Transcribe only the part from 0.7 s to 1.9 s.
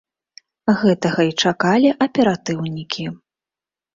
Гэтага і чакалі